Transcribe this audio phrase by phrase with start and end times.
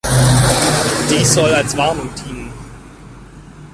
[1.11, 2.51] Dies soll als Warnung dienen.